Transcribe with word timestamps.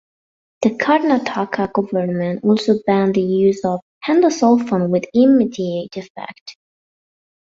The 0.63 0.69
Karnataka 0.71 1.73
government 1.73 2.43
also 2.43 2.79
banned 2.87 3.13
the 3.13 3.21
use 3.21 3.63
of 3.63 3.81
endosulfan 4.07 4.89
with 4.89 5.03
immediate 5.13 5.95
effect. 5.95 6.57